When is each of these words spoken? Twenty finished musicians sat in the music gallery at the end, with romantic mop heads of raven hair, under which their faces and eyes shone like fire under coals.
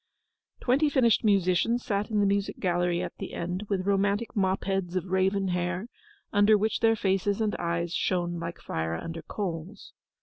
Twenty 0.61 0.89
finished 0.89 1.23
musicians 1.23 1.85
sat 1.85 2.09
in 2.09 2.21
the 2.21 2.25
music 2.25 2.57
gallery 2.59 3.03
at 3.03 3.15
the 3.19 3.35
end, 3.35 3.67
with 3.69 3.85
romantic 3.85 4.35
mop 4.35 4.63
heads 4.63 4.95
of 4.95 5.05
raven 5.11 5.49
hair, 5.49 5.89
under 6.33 6.57
which 6.57 6.79
their 6.79 6.95
faces 6.95 7.39
and 7.39 7.55
eyes 7.59 7.93
shone 7.93 8.39
like 8.39 8.59
fire 8.59 8.95
under 8.95 9.21
coals. 9.21 9.93